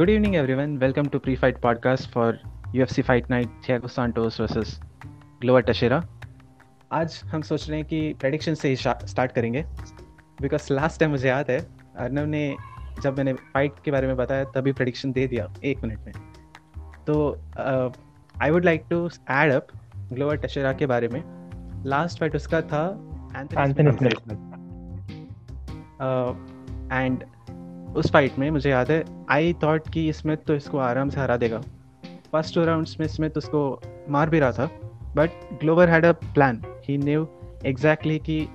[0.00, 0.78] Good evening, everyone.
[0.78, 2.38] Welcome to Pre-Fight Podcast for
[2.74, 4.70] UFC Fight Night Thiago Santos versus
[5.40, 5.98] Glover Teixeira.
[6.92, 9.64] आज हम सोच रहे हैं कि प्रेडिक्शन से ही स्टार्ट करेंगे
[10.42, 11.58] बिकॉज़ लास्ट टाइम मुझे याद है
[11.96, 12.56] अर्नव ने
[13.02, 16.12] जब मैंने फाइट के बारे में बताया तभी प्रेडिक्शन दे दिया एक मिनट में
[17.06, 17.18] तो
[18.42, 19.66] I would like to add up
[20.12, 21.22] Glover Teixeira के बारे में
[21.86, 22.86] लास्ट फाइट उसका था
[26.92, 27.24] एंड
[27.96, 31.36] उस फाइट में, मुझे याद है आई थॉट कि स्मिथ तो इसको आराम से हरा
[31.36, 31.60] देगा।
[32.32, 33.60] फ़र्स्ट टू राउंड में स्मिथ उसको
[34.10, 34.66] मार भी रहा था
[35.16, 35.30] but
[35.60, 37.26] Glover had a plan he knew
[37.66, 38.46] exactly कि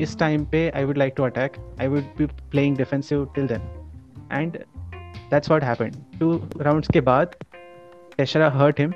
[0.00, 3.62] इस टाइम पे I would like to attack I would be playing defensive till then
[4.32, 4.58] and
[5.30, 7.34] that's what happen two rounds के बाद
[8.16, 8.92] टेशरा हर्ट हिम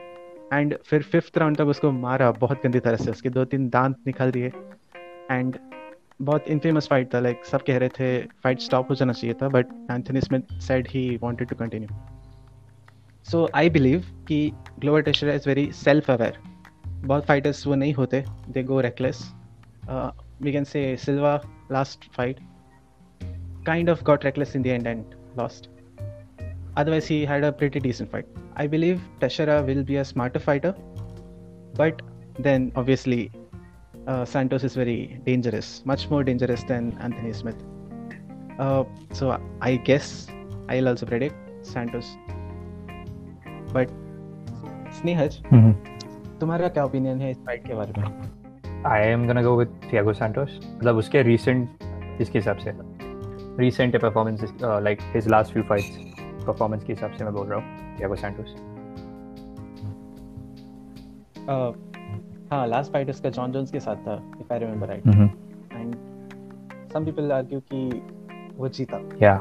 [0.53, 3.97] एंड फिर fifth round तक उसको मारा, बहुत गंदी तरह से, उसके दो तीन दांत
[4.07, 4.53] निकल दिए।
[5.31, 5.57] एंड
[6.23, 9.49] बहुत इनफेमस फाइट था लाइक सब कह रहे थे फाइट स्टॉप हो जाना चाहिए था
[9.49, 11.89] but Anthony Smith said he wanted to continue
[13.27, 14.39] so I believe कि
[14.79, 16.39] Glover Teixeira is very self aware
[17.07, 19.23] बहुत फाइटर्स वो नहीं होते they go reckless
[20.43, 21.41] we can say Silva
[21.73, 22.41] last fight
[23.67, 25.69] kind of got reckless in the end and and lost
[26.77, 30.75] otherwise he had a pretty decent fight I believe Teixeira will be a smart fighter
[31.79, 32.03] but
[32.41, 33.31] then obviously
[34.08, 37.56] uh, Santos is very dangerous, much more dangerous than Anthony Smith.
[38.60, 40.28] Uh, so I guess
[40.70, 42.18] I'll also predict Santos.
[43.74, 43.90] But
[44.92, 45.98] Snehaj, mm-hmm.
[46.40, 50.14] तुम्हारा क्या opinion है इस fight के बारे में I am gonna go with Thiago
[50.14, 52.74] Santos मतलब उसके recent इसके हिसाब से
[53.60, 55.98] recent performance like his last few fights
[56.46, 58.56] performance के हिसाब से मैं बोल रहा हूँ थियागो सैंटोस
[62.53, 65.95] हाँ लास्ट फाइट उसका जॉन जोन्स के साथ था if I remember right and
[66.93, 68.03] some people argue कि
[68.57, 69.35] वो जीता या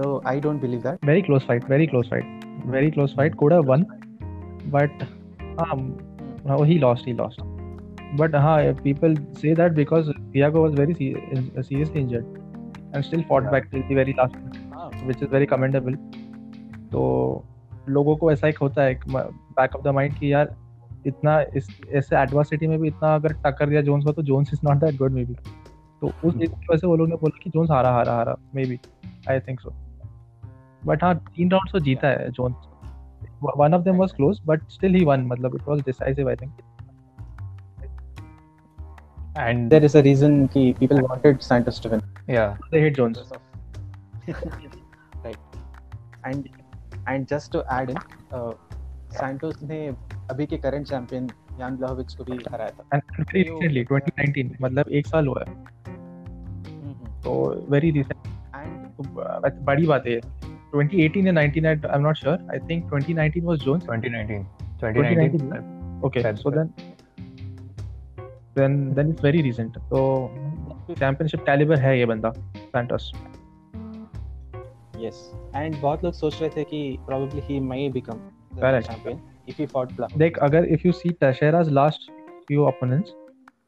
[0.00, 2.44] though I don't believe that very close fight very close fight
[2.74, 3.84] very close fight could have won
[4.74, 5.06] but
[5.66, 5.86] um
[6.48, 7.46] no, he lost he lost
[8.22, 12.36] but हाँ people say that because Thiago was very seriously injured
[12.92, 16.02] and still fought back till the very last minute which is very commendable
[16.92, 17.08] तो
[17.94, 20.56] लोगों को ऐसा एक होता है back of the mind कि यार
[21.06, 24.60] इतना इस ऐसे एडवर्सिटी में भी इतना अगर टक्कर दिया जोन्स को तो Jones is
[24.64, 25.34] not that good maybe
[26.02, 28.36] तो उस चीज़ की वजह से वो लोग ने बोला कि जोन्स हारा हारा हारा
[28.64, 28.78] maybe
[29.30, 29.74] I think so
[30.86, 32.68] but हाँ तीन राउंड तो जीता है Jones
[33.58, 36.52] one of them was close but still he won मतलब it was decisive I think
[39.36, 42.02] and there is a reason ki people wanted Santos to win.
[42.26, 43.18] Yeah, they hate Jones.
[45.24, 45.36] right.
[46.24, 46.48] And
[47.06, 47.98] and just to add in,
[48.32, 48.52] uh,
[49.10, 49.80] Santos ने
[50.30, 51.28] अभी के current champion
[51.60, 53.02] यान ब्लाहोविच को भी हराया था। And
[53.34, 55.54] recently 2019 मतलब एक साल हुआ है।
[57.22, 57.32] तो
[57.70, 58.26] वेरी रिसेंट
[58.56, 60.20] एंड बड़ी बात है।
[60.74, 62.38] 2018 and 19 I'm not sure.
[62.54, 64.42] I think 2019 was Jones 2019
[64.80, 66.72] 2019 okay so then
[68.54, 69.78] then then it's very recent.
[69.90, 70.00] तो
[70.98, 73.12] चैंपियनशिप कैलिबर है ये बंदा सैंटोस
[75.00, 78.18] यस एंड बहुत लोग सोच रहे थे कि probably he may become
[78.60, 79.18] champion
[79.48, 80.18] if he fought Blanc.
[80.18, 82.10] देख अगर if you see Teixeira's last
[82.48, 83.14] few opponents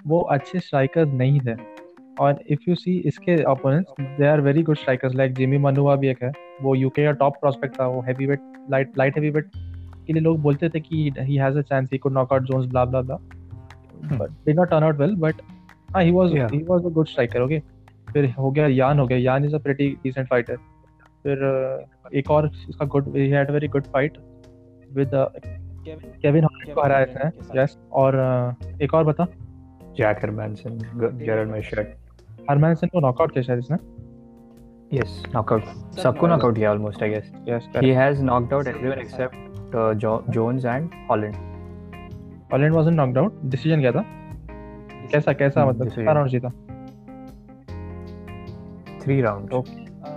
[0.07, 1.55] वो अच्छे स्ट्राइकर्स नहीं थे
[2.21, 6.09] और इफ़ यू सी इसके opponents they are very good strikers like Jimmy Manuwa भी
[6.09, 8.41] एक है। वो यूके का टॉप प्रोस्पेक्ट था वो heavyweight
[8.71, 9.51] light light heavyweight
[10.07, 12.67] के लिए लोग बोलते थे कि he has a chance he could knock out Jones
[12.71, 13.17] blah blah blah
[14.17, 15.43] but did not turn out well but
[15.95, 17.59] हाँ he was he was a good striker okay
[18.13, 20.57] फिर हो गया यान हो गया। Yan is a pretty decent fighter
[21.23, 21.39] फिर
[22.15, 24.19] एक और इसका good he had very good fight
[24.93, 25.15] with
[25.87, 28.17] Kevin Holland को हराया इसने यस और
[28.83, 29.27] एक और बता।
[29.99, 30.79] Jack Hermansson
[31.19, 31.89] Gerald Meerschaert
[32.51, 33.77] Hermansson को नॉकआउट किया शायद इसने।
[34.93, 35.63] यस नॉकआउट
[35.97, 40.91] सबको नॉकआउट किया। Almost I guess yes he has knocked out everyone except Jones and
[41.11, 41.35] Holland
[42.53, 44.05] Holland wasn't knocked out decision क्या था?
[45.13, 46.49] कैसा कैसा hmm, मतलब कितना राउंड जीता?
[49.03, 49.55] थ्री राउंड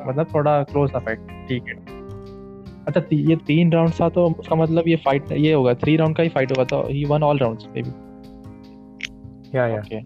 [0.08, 2.01] मतलब थोड़ा क्लोज था फाइट ठीक है।
[2.88, 6.24] अच्छा ये तीन राउंड था तो उसका मतलब ये फाइट ये होगा थ्री राउंड का
[6.24, 10.00] ही फाइट होगा तो he won all rounds maybe yeah yeah okay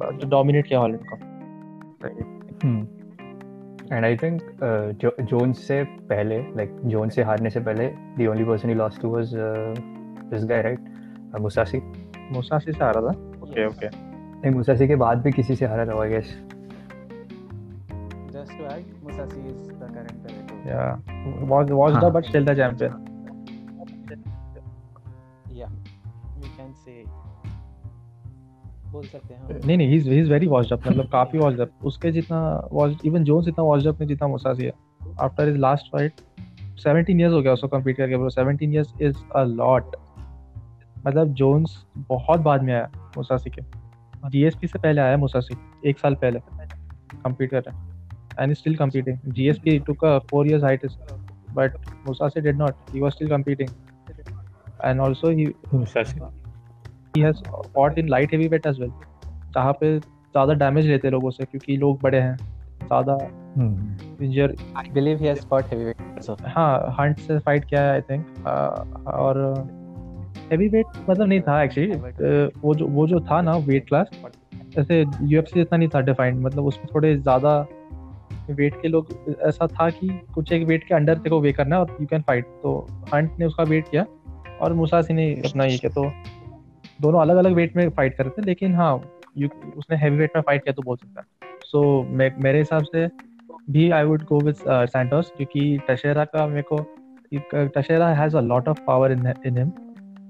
[0.00, 1.16] but dominate किया हॉलैंड को।
[3.94, 4.42] एंड आई थिंक
[5.22, 9.10] जोन्स से पहले लाइक जोन्स से हारने से पहले the only person he lost to
[9.10, 10.78] was this guy right
[11.40, 11.78] Mousasi
[12.32, 13.14] Mousasi से हारा था?
[13.42, 16.34] ओके ओके नहीं मुसासी के बाद भी किसी से हारा था I guess
[18.32, 20.96] just to add Mousasi is the current Yeah,
[21.42, 22.92] was was the but still the champion.
[25.50, 25.68] Yeah,
[26.40, 27.04] you can say.
[28.92, 32.10] बोल सकते हैं नहीं नहीं he's he's very washed up मतलब काफ़ी washed up उसके
[32.12, 32.40] जितना
[32.72, 34.72] washed even Jones इतना washed up नहीं जितना मुसासी है
[35.20, 36.20] after his last fight
[36.84, 39.96] 17 years हो गया उसको कम्पीट करके bro 17 years is a lot
[41.06, 41.76] मतलब जोन्स
[42.08, 43.62] बहुत बाद में आया मुसासी के
[44.30, 45.56] जीएसपी से पहले आया मुसासी
[45.90, 46.40] एक साल पहले
[47.24, 47.91] कम्पीट कर रहा है
[48.38, 50.96] and still competing GSP took a four years hiatus
[51.56, 51.74] but
[52.06, 53.72] Musashi did not he was still competing
[54.84, 56.22] and also he Musashi.
[57.16, 57.42] he has
[57.74, 58.94] fought in light heavyweight as well
[59.54, 63.16] जहाँ पे ज़्यादा damage लेते लोगों से क्योंकि लोग बड़े हैं ज़्यादा
[63.58, 66.36] इंजर I believe he has fought heavyweight also.
[66.56, 68.46] हाँ हंट से फाइट किया है आई थिंक
[69.14, 69.40] और
[70.50, 74.10] हेवी वेट मतलब नहीं था एक्चुअली वो जो वो जो था ना वेट क्लास
[74.78, 77.54] ऐसे यूएफसी जितना नहीं था डिफाइंड मतलब उसमें थोड़े ज़्यादा
[78.52, 79.08] वेट के लोग
[79.46, 82.22] ऐसा था कि कुछ एक वेट के अंडर तेरे को वे करना और यू कैन
[82.22, 82.74] फाइट तो
[83.14, 84.04] हंट ने उसका वेट किया
[84.60, 86.10] और मुसासी ने अपना ये किया तो
[87.00, 88.92] दोनों अलग अलग वेट में फाइट कर रहे थे लेकिन हाँ
[89.38, 91.22] यू उसने हैवी वेट में फाइट किया तो बोल सकता
[91.62, 93.06] सो so, मेरे हिसाब से
[93.70, 96.84] भी I would go with Santos क्योंकि टशेरा का मेरे को
[97.76, 99.72] Teixeira has a lot of power in in him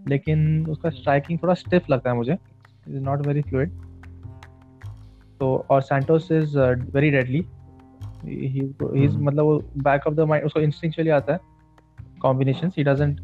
[0.09, 2.37] लेकिन उसका स्ट्राइकिंग थोड़ा स्टिफ लगता है मुझे
[2.89, 3.71] इज़ नॉट वेरी फ्लूइड
[5.41, 6.59] तो और सैंटोस इज़
[6.95, 7.45] वेरी डेडली
[8.25, 11.39] मतलब वो बैक ऑफ़ द माइंड उसको इंस्टिंक्चुअली आता है।
[12.21, 13.21] Combinations he doesn't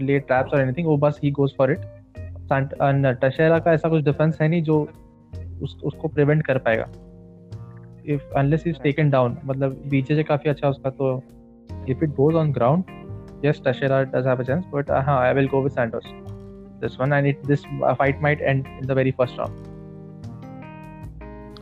[0.00, 1.80] lay traps और एनीथिंग वो बस he goes for it
[3.24, 4.88] Teixeira का ऐसा कुछ डिफेंस है नहीं जो
[5.62, 6.88] उस, उसको प्रिवेंट कर पाएगा।
[8.06, 9.90] If unless is taken down मतलब
[10.28, 11.22] काफ़ी अच्छा उसका तो
[11.88, 12.84] if it goes on ground
[13.44, 16.04] yes Teixeira does have a chance but uh, I will go with Santos
[16.80, 19.52] this one and it this uh, fight might end in the very first round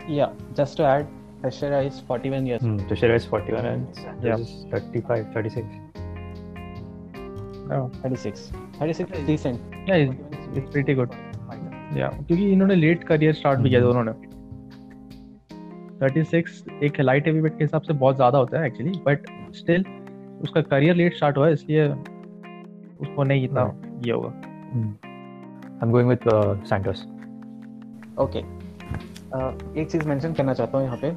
[0.08, 1.06] Yeah, just to add,
[1.42, 2.62] Teixeira is 41 years.
[2.62, 2.76] Hmm.
[2.88, 4.36] Teixeira is 41 and Yeah.
[4.36, 5.66] is 35, 36.
[7.70, 7.90] oh.
[8.02, 8.52] 36.
[8.78, 9.60] 36 is decent.
[9.86, 11.12] yeah it's, it's pretty good
[11.96, 14.12] yeah क्योंकि इन्होंने late career start भी किया दोनों ने
[16.00, 19.26] 36 एक light heavyweight के हिसाब से बहुत ज़्यादा होता है एक्चुअली बट
[19.56, 19.84] स्टिल
[20.42, 21.88] उसका करियर लेट स्टार्ट हुआ है इसलिए
[23.00, 23.64] उसको नहीं इतना
[24.06, 24.32] ये होगा
[25.82, 26.98] I'm going with uh, Santos.
[28.18, 28.38] Okay
[29.80, 31.10] एक चीज़ मेंशन करना चाहता हूँ यहाँ पे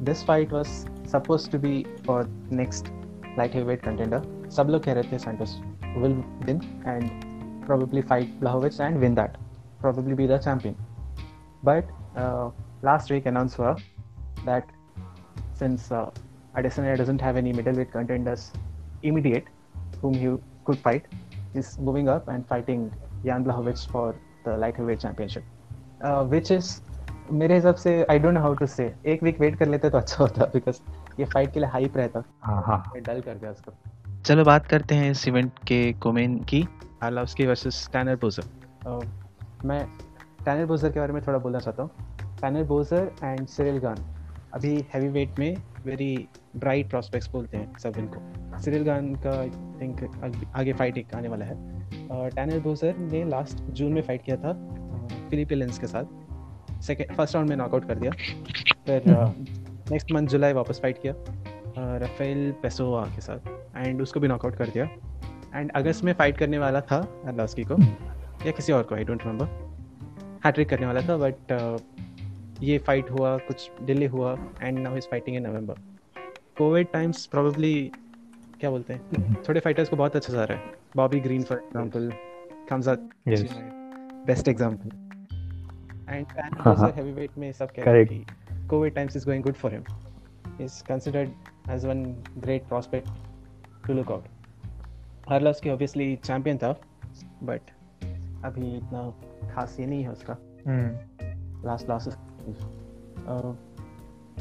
[0.00, 2.90] this fight was supposed to be for next
[3.36, 4.20] light heavyweight contender.
[4.48, 4.78] Sablo
[5.20, 5.60] Santos
[5.96, 9.36] will win and probably fight Blahovic and win that.
[9.80, 10.76] Probably be the champion.
[11.62, 11.86] But
[12.16, 12.50] uh,
[12.82, 13.76] last week announced were
[14.44, 14.68] that
[15.54, 16.10] since uh,
[16.56, 18.52] Adesanya doesn't have any middleweight contenders
[19.02, 19.44] immediate
[20.00, 21.06] whom he could fight,
[21.52, 22.92] he's moving up and fighting
[23.24, 24.14] Jan Blahovic for
[24.44, 25.44] the light heavyweight championship,
[26.02, 26.80] uh, which is
[27.32, 29.98] मेरे हिसाब से I don't know how to say एक week wait कर लेते तो
[29.98, 30.80] अच्छा होता because
[31.20, 33.72] ये फाइट के लिए हाइप रहता। हाँ हाँ। मैं डल कर गया उसको।
[34.24, 36.66] चलो बात करते हैं इस इवेंट के कोमेन की।
[37.02, 38.44] आर्लावस्की वर्सेस टैनर बोजर
[39.64, 39.84] मैं
[40.44, 41.90] टैनर बोजर के बारे में थोड़ा बोलना चाहता हूँ।
[42.40, 44.04] Tanner Boser and Ciryl Gane
[44.54, 49.50] अभी हैवी वेट में वेरी ब्राइट प्रोस्पेक्ट्स बोलते हैं सब इनको। सिरिल गान का आई
[49.80, 54.36] थिंक आगे फाइट एक आने वाला है। टैनर बोजर ने लास्ट जून में फाइट किया
[54.36, 54.52] था
[55.30, 56.04] फिलिप लेंस के साथ।
[56.82, 58.12] सेकेंड फ़र्स्ट राउंड में नॉकआउट कर दिया।
[58.86, 59.02] फिर
[59.90, 61.14] नेक्स्ट मंथ जुलाई वापस फाइट किया
[61.98, 64.84] राफेल पेसोवा के साथ। एंड उसको भी नॉकआउट कर दिया।
[65.54, 66.96] एंड अगस्त में फाइट करने वाला था
[67.26, 67.76] अरलास्की को।
[68.46, 69.46] या किसी और को आई डोंट रिमेंबर
[70.44, 71.52] हैट्रिक करने वाला था बट
[72.62, 75.74] ये फाइट हुआ कुछ डिले हुआ and now is fighting in November
[76.58, 77.90] Covid times probably
[78.60, 79.34] क्या बोलते हैं?
[79.48, 82.12] थोड़े फाइटर्स को बहुत अच्छा जा रहा है। Bobby Green for example
[82.70, 83.10] comes out
[84.26, 85.07] best example
[86.08, 86.26] and
[86.58, 86.92] हाँ, हाँ.
[86.96, 88.26] हेवीवेट में सब कह रहे हैं Correct.
[88.26, 89.84] कि Covid times is going good for him
[90.60, 91.30] is considered
[91.68, 93.08] as one great prospect
[93.86, 94.24] to look out.
[95.28, 96.70] Arlovski obviously champion था
[97.42, 97.70] बट
[98.44, 99.02] अभी इतना
[99.54, 100.36] खास ये नहीं है उसका
[100.66, 102.08] हम्म last loss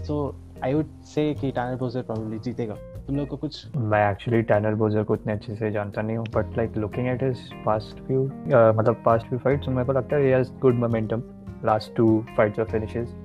[0.08, 0.20] so
[0.64, 2.76] I would say कि टैनर बोजर प्रोबेबली जीतेगा
[3.08, 6.26] तुम लोग को कुछ मैं एक्चुअली टैनर बोजर को उतने अच्छे से जानता नहीं हूँ
[6.36, 10.24] but like looking at his past few मतलब पास्ट फ्यू फाइट्स मेरे को लगता है
[10.24, 11.24] he has good momentum
[11.66, 13.16] last two fights और फिनिशेस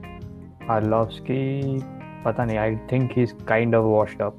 [0.71, 1.79] आर्लोव्स्की
[2.25, 4.39] पता नहीं I think he is kind of washed up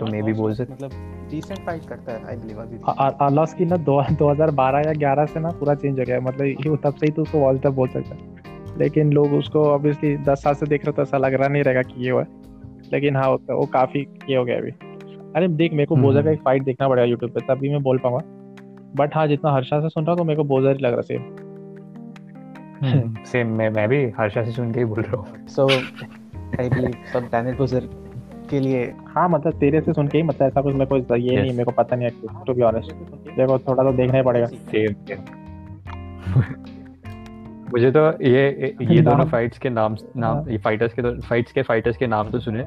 [0.00, 0.90] तो मे बी बोल सकते मतलब
[1.30, 5.40] डिसेंट फाइट करता है आई बिलीव अभी भी। आर्लॉस की ना 2012 या 11 से
[5.40, 7.88] ना पूरा चेंज हो गया है। मतलब ये तब से ही तो उसको वॉल्टर बोल
[7.88, 11.34] सकता है। लेकिन लोग उसको ऑब्वियसली 10 साल से देख रहे हो तो ऐसा लग
[11.34, 12.28] रहा नहीं रहेगा कि ये हुआ है।
[12.92, 14.70] लेकिन हाँ वो, वो काफ़ी ये हो गया अभी।
[15.36, 17.82] अरे देख मेरे को हम्म। बोजर का एक फाइट देखना पड़ेगा यूट्यूब पे तभी मैं
[17.82, 18.20] बोल पाऊँगा।
[18.96, 21.00] बट हाँ जितना हर्षा से सुन रहा हूँ तो मेरे को बोजर ही लग रहा
[21.00, 21.22] सेम
[23.26, 26.94] सेम मैं मैं भी हर्षा से सुन के ही बोल रहा हूँ। सो आई बिलीव
[27.12, 27.88] सब टैनर बोजर
[28.50, 31.30] के लिए हाँ मतलब तेरे से सुन के ही मतलब ऐसा कुछ मेरे को ये
[31.30, 31.40] Yes.
[31.40, 32.92] नहीं मेरे को पता नहीं है टू बी ऑनेस्ट
[33.36, 34.94] देखो थोड़ा तो देखना ही पड़ेगा। सेम
[37.72, 41.52] मुझे तो ये ये दोनों फाइट्स के नाम नाम हाँ। ये फाइटर्स के तो फाइट्स
[41.52, 42.66] के फाइटर्स के नाम तो सुने।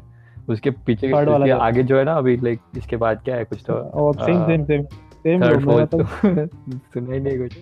[0.49, 3.63] उसके पीछे वाला उसके आगे जो है ना अभी लाइक इसके बाद क्या है कुछ
[3.67, 4.83] तो और same same same
[5.13, 6.03] same third fourth तो।
[6.93, 7.57] सुना ही नहीं कुछ।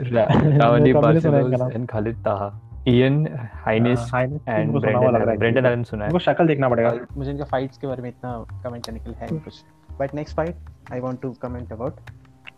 [0.00, 1.72] रा- मेरे रावनी को भी नहीं सुना इनका Barcelos.
[1.72, 2.60] And Khalid Taha.
[2.88, 7.44] Ian Heinisch Heinisch and है। ब्रेंडन एलन सुना है। इनको शक्ल देखना पड़ेगा। मुझे इनका
[7.44, 9.64] फाइट्स के बारे में इतना कमेंट करने के लिए है नहीं कुछ।
[10.00, 10.56] But next fight
[10.92, 11.96] I want to comment about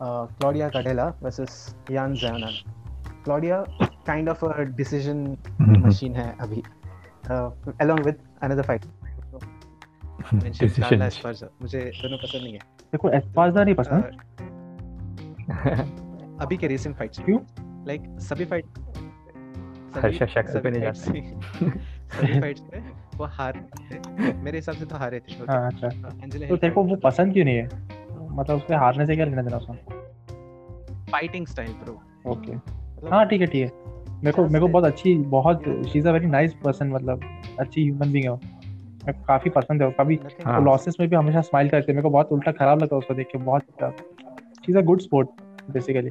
[0.02, 2.72] Claudia Gadelha versus Yan Xiaonan
[3.24, 6.62] Claudia kind of a decision machine है अभी।
[7.80, 8.82] अलोंग विद अनदर फाइट
[11.62, 14.04] मुझे दोनों पसंद नहीं है। देखो एस्पार्जा नहीं पसंद।
[15.44, 16.03] Uh,
[16.40, 17.38] अभी के रिसेंट फाइट्स क्यों?
[17.86, 18.64] लाइक सभी फाइट
[19.96, 20.92] हर्षा शक्ल पे नहीं जाता
[22.14, 22.78] सभी फाइट्स पे
[23.16, 23.60] वो हार
[24.44, 25.34] मेरे हिसाब से तो हारे थे?
[25.50, 25.88] हाँ अच्छा।
[26.48, 27.68] तो तेरे को वो पसंद क्यों नहीं है?
[28.30, 29.74] मतलब उसके हारने से क्या लेना देना उसका?
[31.12, 32.00] फाइटिंग स्टाइल ब्रो
[32.32, 32.52] ओके
[33.10, 35.62] हाँ ठीक है ठीक है। मेरे को मेरे को बहुत अच्छी बहुत
[35.92, 37.20] she is a very nice person मतलब।
[37.60, 38.40] अच्छी ह्यूमन बीइंग है वो।
[39.06, 42.10] मेरे काफ़ी पसंद है कभी हाँ। लॉसेस में भी हमेशा स्माइल करते हैं। मेरे को
[42.10, 43.62] बहुत उल्टा खराब लगता है उसको देख के। बहुत
[44.66, 45.28] she is a good sport
[45.70, 46.10] basically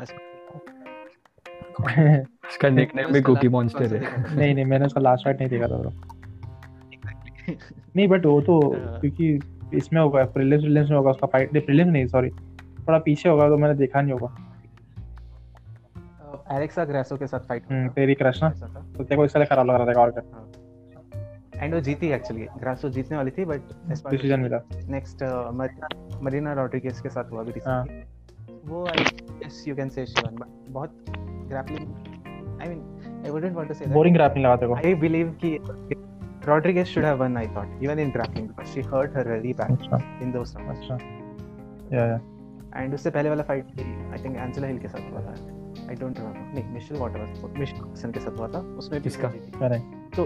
[2.48, 5.82] उसका निकनेम भी कुकी मॉन्स्टर है नहीं नहीं मैंने उसका लास्ट फाइट नहीं देखा था
[5.82, 5.92] bro.
[7.96, 8.60] नहीं बट वो तो।
[9.02, 9.40] क्योंकि
[9.78, 12.30] इसमें होगा प्रीलिम्स प्रीलिम्स में होगा उसका फाइट नहीं प्रीलिम्स नहीं सॉरी
[12.88, 14.36] थोड़ा पीछे होगा तो मैंने देखा नहीं होगा
[16.52, 19.76] एलेक्सा ग्रेसो के साथ फाइट हम्म, तेरी क्रश ना तो तेरे को इसलिए खराब लग
[19.76, 23.62] रहा था और क्या एंड वो जीती एक्चुअली ग्रासो जीतने वाली थी बट
[24.10, 25.24] डिसीज़न मिला नेक्स्ट
[26.24, 27.62] मरीना रॉड्रिगेज के साथ हुआ भी.
[28.68, 29.04] वो I
[29.44, 31.06] guess you can say she won but बहुत
[31.50, 34.96] grappling I mean I wouldn't want to say boring rap नहीं लगा तेरे को I
[35.06, 35.60] believe कि
[36.48, 39.70] Rodriguez should have won, I thought, even in grappling because she hurt her really bad
[39.72, 40.80] अच्छा in those rounds.
[40.80, 40.98] अच्छा
[41.94, 42.20] या या
[42.82, 43.80] And उससे पहले वाला fight
[44.16, 45.36] I think Angela Hill के साथ हुआ था.
[45.92, 46.44] I don't remember.
[46.56, 48.60] नहीं, Waters, Michelle Watson के साथ हुआ था.
[48.78, 49.28] उसमें भी किसका?
[49.60, 50.20] Correct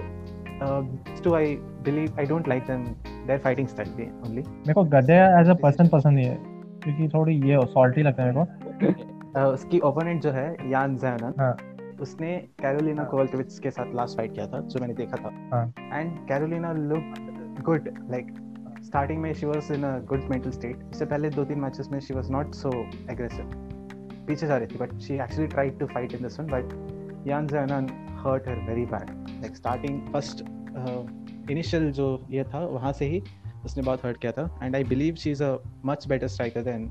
[0.58, 1.42] Uh, these two I
[1.84, 2.86] believe I don't like them.
[3.28, 4.44] Their fighting style भी only.
[4.48, 8.32] मेरे को गधे एज अ पर्सन पसंद नहीं है क्योंकि थोड़ी ये सॉल्टी लगता है
[8.32, 9.18] मेरे को।
[9.54, 11.58] उसकी opponent जो है यान जैनन हाँ।
[12.02, 16.28] उसने कैरोलिना कोवल्कोविच के साथ लास्ट फाइट किया था जो मैंने देखा था। हाँ। And
[16.28, 17.14] Carolina look
[17.66, 18.28] good like
[18.86, 22.00] starting में she was in a good mental state इससे पहले दो तीन मैचेस में
[22.00, 22.70] she was not so
[23.12, 23.46] aggressive
[24.28, 27.48] पीछे जा रही थी but she actually tried to fight in this one but Yan
[27.48, 27.88] Xiaonan
[28.26, 29.10] hurt her very bad
[29.42, 30.46] like starting first
[31.52, 33.24] initial जो ये था वहाँ से ही
[33.68, 35.56] उसने बहुत हर्ट किया था। And I believe she is a
[35.86, 36.90] much better striker than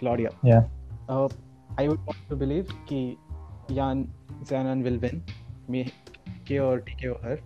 [0.00, 0.64] Claudia Yeah.
[1.10, 1.28] uh,
[1.80, 3.00] I would want to believe कि
[3.70, 4.02] Jan
[4.50, 5.16] Zanan will win.
[5.70, 5.80] Me
[6.48, 7.36] KO और TKO her.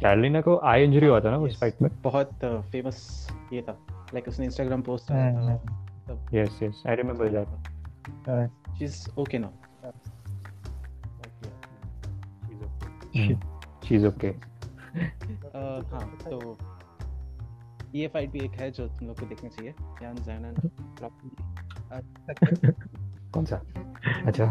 [0.00, 1.90] कैरोलिना को आई इंजरी हुआ था ना उस फाइट में?
[2.02, 5.18] बहुत फ़ेमस ये था। लाइक उसने इंस्टाग्राम पोस्ट था।
[6.34, 7.48] Yes yes I remember that
[8.28, 9.50] correct she is okay now
[13.86, 14.28] she is okay
[15.56, 16.38] हाँ तो
[17.94, 20.54] ये फाइट भी एक है जो तुम लोग को देखना चाहिए यान जैनन
[23.34, 23.56] कौन सा
[24.26, 24.46] अच्छा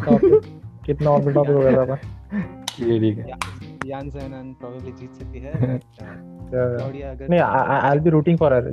[0.86, 2.00] कितना और टॉपिक हो गया था
[2.80, 3.26] ये ठीक है
[3.90, 6.78] यान जैनन प्रोबेबली जीत सकती है but, uh, Yeah, yeah.
[6.78, 8.72] Claudia अगर No, I, I- I'll be rooting for her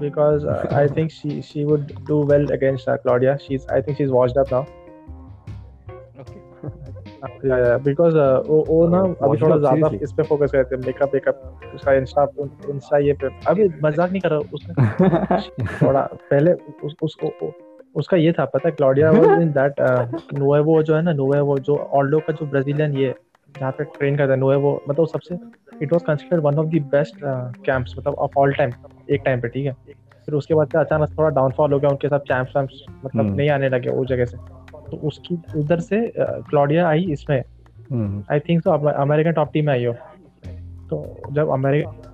[0.00, 3.36] because uh, I think she she would do well against uh, Claudia.
[7.44, 11.70] Yeah, because uh, वो ना अभी थोड़ा ज़्यादा इस पे फोकस करते हैं मेकअप वेकअप
[11.74, 12.22] उसका इंस्टा
[12.70, 16.94] इंस्टा ये पे। अभी मज़ाक नहीं कर रहा उसने थोड़ा पहले उस,
[17.96, 19.74] उसको ये था पता है क्लॉडिया वाज इन दैट
[20.38, 23.14] नोएवो जो है ना नोएवो जो ऑल्डो का जो ब्राजीलियन ये
[23.58, 25.38] जहाँ पे ट्रेन करता है नोएवो मतलब सबसे
[25.82, 27.20] it was considered one of the best
[27.66, 28.72] camps मतलब ऑफ़ ऑल टाइम
[29.10, 29.76] एक टाइम पे ठीक है।
[30.26, 33.34] फिर उसके बाद से अचानक थोड़ा डाउनफॉल हो गया उनके साथ चैंप्स वैम्प्स मतलब हम्म।
[33.34, 34.63] नहीं आने लगे उस जगह से।
[34.96, 37.42] तो उसकी उधर से क्लॉडिया आई इसमें।
[38.32, 39.92] I think so American top team में आई हो।
[40.90, 42.10] तो जब America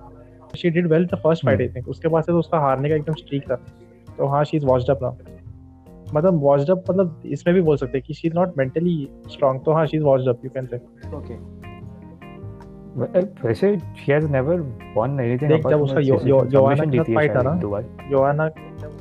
[0.57, 2.95] she did well the first fight I think उसके बाद से तो उसका हारने का
[2.95, 3.55] एकदम स्ट्रीक था।
[4.17, 5.13] तो हाँ she is washed up now
[6.13, 9.59] मतलब वॉच्ड अप मतलब इसमें भी बोल सकते हैं कि she is not mentally strong
[9.59, 10.77] तो हाँ she is washed up you can say
[11.15, 11.45] Okay.
[13.45, 14.59] वैसे she has never
[14.97, 19.00] won anything देख, जब उसका यो- यो- योआना के साथ fight था ना, की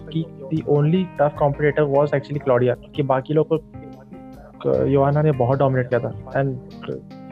[0.54, 5.88] the only tough competitor was actually Claudia कि बाकी लोग को योआना ने बहुत डोमिनेट
[5.88, 6.56] किया था। And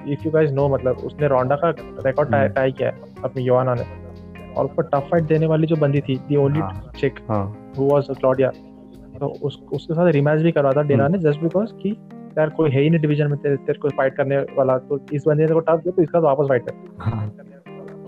[0.08, 1.70] if you guys know मतलब उसने रोंडा का
[2.06, 3.84] रिकॉर्ड हम्म। टाई किया है अपनी योआना ने।
[4.54, 6.60] और उसको टफ फाइट देने वाली जो बंदी थी द ओनली।
[7.00, 7.44] चिक हाँ।
[7.78, 8.50] हु वाज क्लॉडिया
[9.18, 11.90] तो उस उसके साथ रिमैच भी करवा था डेना हम्म। ने जस्ट बिकॉज़ कि
[12.38, 15.24] यार कोई है ही नहीं डिवीज़न में तेरे तेरे को फाइट करने वाला तो इस
[15.26, 17.20] बंदे ने को टफ दिया तो इसका तो वापस फाइट कर। हाँ।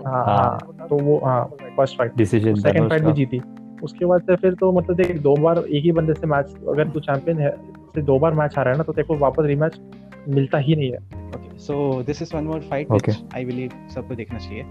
[0.05, 1.43] हाँ हाँ। हाँ। तो वो हाँ
[1.77, 3.41] first fight decision second fight भी जीती।
[3.83, 6.89] उसके बाद से फिर तो मतलब देख दो बार एक ही बंदे से मैच अगर
[6.89, 7.55] तू चैंपियन है
[7.95, 9.79] से दो बार मैच आ रहा है ना तो तेरे को वापस रिमैच
[10.27, 11.19] मिलता ही नहीं है
[11.67, 13.13] so this is one more fight Okay.
[13.13, 14.63] which I believe सबको देखना चाहिए.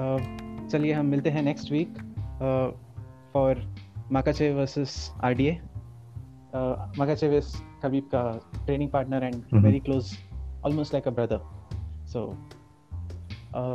[0.00, 0.20] Uh,
[0.72, 1.98] चलिए हम मिलते हैं next week
[3.32, 3.62] for
[4.12, 5.58] Makhachev versus RDA
[6.98, 8.22] Makhachev is Khabib का
[8.66, 9.64] training partner and.
[9.64, 10.12] Very close
[10.64, 11.40] almost like a brother
[12.12, 12.24] so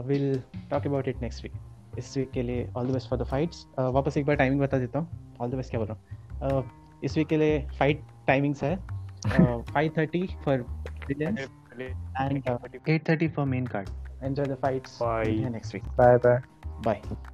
[0.08, 1.54] will talk about it next week
[1.98, 4.78] इस week के लिए all the best for the fights वापस एक बार timing बता
[4.78, 8.02] देता हूँ all the best क्या बोल रहा हूँ uh, इस वीक के लिए फाइट
[8.28, 8.76] टाइमिंग्स है
[9.74, 10.66] five thirty four
[12.20, 13.90] and uh, 8:30 for main card.
[14.22, 14.98] Enjoy the fights.
[14.98, 15.38] Bye.
[15.52, 15.88] Next week.
[15.98, 16.42] Bye bye
[16.82, 17.32] Bye.